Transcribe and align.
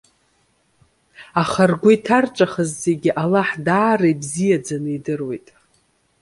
Аха 1.41 1.63
ргәы 1.71 1.91
иҭарҵәахыз 1.95 2.71
зегьы, 2.83 3.11
Аллаҳ 3.21 3.49
даара 3.65 4.07
ибзиаӡаны 4.13 4.89
идыруеит. 4.97 5.47